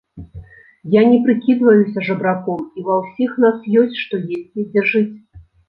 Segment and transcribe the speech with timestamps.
[0.93, 5.17] Я не прыкідваюся жабраком, і ва ўсіх у нас ёсць што есці, дзе жыць.